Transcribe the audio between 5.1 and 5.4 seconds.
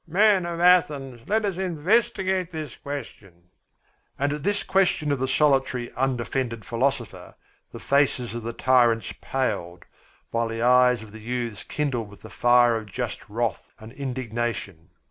of the